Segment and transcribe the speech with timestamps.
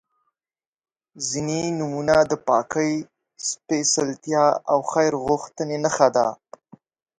[1.29, 2.91] •ځینې نومونه د پاکۍ،
[3.47, 6.27] سپېڅلتیا او خیر غوښتنې نښه ده.